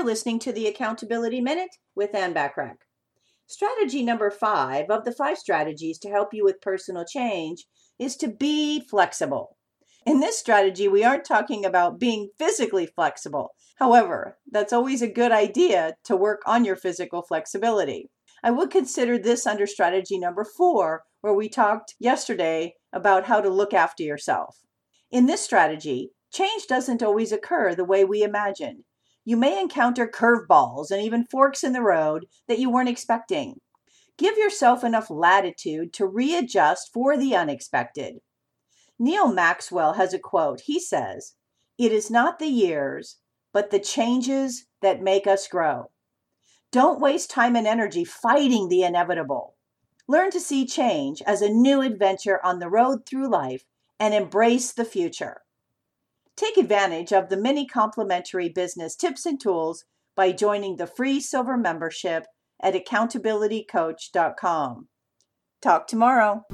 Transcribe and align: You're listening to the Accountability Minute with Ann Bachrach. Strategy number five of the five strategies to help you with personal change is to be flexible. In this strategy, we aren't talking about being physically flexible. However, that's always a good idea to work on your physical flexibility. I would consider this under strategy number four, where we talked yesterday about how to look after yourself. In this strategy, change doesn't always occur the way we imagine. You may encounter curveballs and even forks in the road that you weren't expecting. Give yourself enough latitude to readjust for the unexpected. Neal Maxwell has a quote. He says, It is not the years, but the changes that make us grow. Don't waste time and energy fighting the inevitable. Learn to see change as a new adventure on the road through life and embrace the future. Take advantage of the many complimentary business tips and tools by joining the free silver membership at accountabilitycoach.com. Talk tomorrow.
You're 0.00 0.06
listening 0.06 0.38
to 0.38 0.52
the 0.52 0.66
Accountability 0.66 1.42
Minute 1.42 1.76
with 1.94 2.14
Ann 2.14 2.32
Bachrach. 2.32 2.78
Strategy 3.46 4.02
number 4.02 4.30
five 4.30 4.86
of 4.88 5.04
the 5.04 5.12
five 5.12 5.36
strategies 5.36 5.98
to 5.98 6.08
help 6.08 6.32
you 6.32 6.42
with 6.42 6.62
personal 6.62 7.04
change 7.04 7.66
is 7.98 8.16
to 8.16 8.28
be 8.28 8.80
flexible. 8.80 9.58
In 10.06 10.20
this 10.20 10.38
strategy, 10.38 10.88
we 10.88 11.04
aren't 11.04 11.26
talking 11.26 11.66
about 11.66 12.00
being 12.00 12.30
physically 12.38 12.86
flexible. 12.86 13.50
However, 13.76 14.38
that's 14.50 14.72
always 14.72 15.02
a 15.02 15.06
good 15.06 15.32
idea 15.32 15.96
to 16.04 16.16
work 16.16 16.40
on 16.46 16.64
your 16.64 16.76
physical 16.76 17.20
flexibility. 17.20 18.08
I 18.42 18.52
would 18.52 18.70
consider 18.70 19.18
this 19.18 19.46
under 19.46 19.66
strategy 19.66 20.18
number 20.18 20.46
four, 20.46 21.02
where 21.20 21.34
we 21.34 21.50
talked 21.50 21.94
yesterday 21.98 22.72
about 22.90 23.26
how 23.26 23.42
to 23.42 23.50
look 23.50 23.74
after 23.74 24.02
yourself. 24.02 24.60
In 25.10 25.26
this 25.26 25.42
strategy, 25.42 26.12
change 26.32 26.66
doesn't 26.66 27.02
always 27.02 27.32
occur 27.32 27.74
the 27.74 27.84
way 27.84 28.02
we 28.02 28.22
imagine. 28.22 28.84
You 29.24 29.36
may 29.36 29.60
encounter 29.60 30.06
curveballs 30.06 30.90
and 30.90 31.02
even 31.02 31.24
forks 31.24 31.62
in 31.62 31.72
the 31.72 31.82
road 31.82 32.26
that 32.48 32.58
you 32.58 32.70
weren't 32.70 32.88
expecting. 32.88 33.60
Give 34.16 34.36
yourself 34.36 34.84
enough 34.84 35.10
latitude 35.10 35.92
to 35.94 36.06
readjust 36.06 36.92
for 36.92 37.16
the 37.16 37.34
unexpected. 37.34 38.20
Neal 38.98 39.32
Maxwell 39.32 39.94
has 39.94 40.12
a 40.12 40.18
quote. 40.18 40.62
He 40.62 40.78
says, 40.78 41.34
It 41.78 41.92
is 41.92 42.10
not 42.10 42.38
the 42.38 42.48
years, 42.48 43.16
but 43.52 43.70
the 43.70 43.78
changes 43.78 44.66
that 44.82 45.02
make 45.02 45.26
us 45.26 45.48
grow. 45.48 45.90
Don't 46.72 47.00
waste 47.00 47.30
time 47.30 47.56
and 47.56 47.66
energy 47.66 48.04
fighting 48.04 48.68
the 48.68 48.82
inevitable. 48.82 49.56
Learn 50.06 50.30
to 50.32 50.40
see 50.40 50.66
change 50.66 51.22
as 51.22 51.40
a 51.40 51.48
new 51.48 51.80
adventure 51.80 52.44
on 52.44 52.58
the 52.58 52.68
road 52.68 53.06
through 53.06 53.30
life 53.30 53.64
and 53.98 54.12
embrace 54.12 54.72
the 54.72 54.84
future. 54.84 55.42
Take 56.36 56.56
advantage 56.56 57.12
of 57.12 57.28
the 57.28 57.36
many 57.36 57.66
complimentary 57.66 58.48
business 58.48 58.96
tips 58.96 59.26
and 59.26 59.40
tools 59.40 59.84
by 60.16 60.32
joining 60.32 60.76
the 60.76 60.86
free 60.86 61.20
silver 61.20 61.56
membership 61.56 62.26
at 62.62 62.74
accountabilitycoach.com. 62.74 64.88
Talk 65.62 65.86
tomorrow. 65.86 66.44